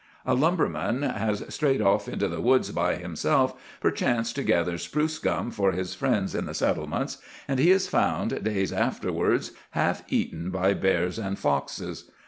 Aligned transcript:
"A 0.25 0.33
lumberman 0.33 1.03
has 1.03 1.43
strayed 1.53 1.79
off 1.79 2.07
into 2.07 2.27
the 2.27 2.41
woods 2.41 2.71
by 2.71 2.95
himself, 2.95 3.53
perchance 3.79 4.33
to 4.33 4.41
gather 4.41 4.79
spruce 4.79 5.19
gum 5.19 5.51
for 5.51 5.73
his 5.73 5.93
friends 5.93 6.33
in 6.33 6.47
the 6.47 6.55
settlements, 6.55 7.19
and 7.47 7.59
he 7.59 7.69
is 7.69 7.87
found, 7.87 8.43
days 8.43 8.73
afterwards, 8.73 9.51
half 9.77 10.01
eaten 10.11 10.49
by 10.49 10.73
bears 10.73 11.19
and 11.19 11.37
foxes. 11.37 12.09